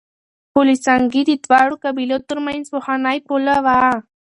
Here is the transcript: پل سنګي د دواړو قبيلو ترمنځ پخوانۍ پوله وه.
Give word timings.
پل 0.53 0.67
سنګي 0.85 1.23
د 1.27 1.31
دواړو 1.45 1.75
قبيلو 1.83 2.17
ترمنځ 2.29 2.65
پخوانۍ 2.73 3.17
پوله 3.27 3.55
وه. 3.65 3.81